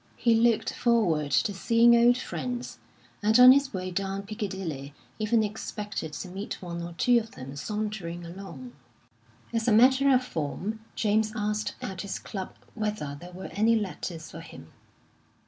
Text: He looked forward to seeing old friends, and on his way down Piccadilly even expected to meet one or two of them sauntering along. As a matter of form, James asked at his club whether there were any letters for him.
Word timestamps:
He 0.17 0.33
looked 0.33 0.73
forward 0.73 1.29
to 1.29 1.53
seeing 1.53 1.95
old 1.95 2.17
friends, 2.17 2.79
and 3.21 3.39
on 3.39 3.51
his 3.51 3.71
way 3.71 3.91
down 3.91 4.23
Piccadilly 4.23 4.95
even 5.19 5.43
expected 5.43 6.13
to 6.13 6.27
meet 6.27 6.59
one 6.59 6.81
or 6.81 6.93
two 6.93 7.19
of 7.19 7.33
them 7.33 7.55
sauntering 7.55 8.25
along. 8.25 8.73
As 9.53 9.67
a 9.67 9.71
matter 9.71 10.11
of 10.11 10.23
form, 10.25 10.79
James 10.95 11.31
asked 11.35 11.75
at 11.83 12.01
his 12.01 12.17
club 12.17 12.55
whether 12.73 13.15
there 13.21 13.31
were 13.31 13.51
any 13.51 13.75
letters 13.75 14.31
for 14.31 14.41
him. 14.41 14.69